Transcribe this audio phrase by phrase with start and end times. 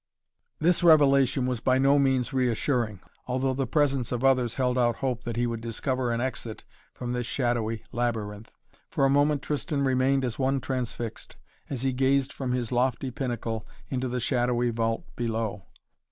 [0.57, 5.25] This revelation was by no means reassuring, although the presence of others held out hope
[5.25, 8.49] that he would discover an exit from this shadowy labyrinth.
[8.89, 11.35] For a moment Tristan remained as one transfixed,
[11.69, 15.65] as he gazed from his lofty pinnacle into the shadowy vault below.